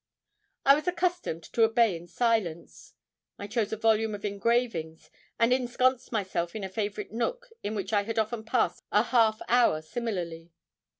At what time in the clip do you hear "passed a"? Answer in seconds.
8.43-9.03